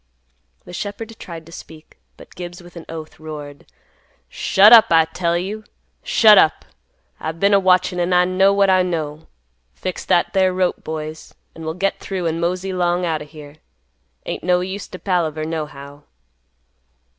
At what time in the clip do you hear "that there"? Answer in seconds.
10.05-10.53